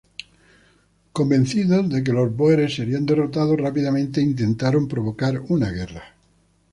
Convencidos 1.13 1.87
de 1.87 2.03
que 2.03 2.11
los 2.11 2.35
bóeres 2.35 2.73
serían 2.75 3.05
derrotados 3.05 3.55
rápidamente, 3.55 4.19
intentaron 4.19 4.87
provocar 4.87 5.39
una 5.49 5.69
guerra. 5.69 6.15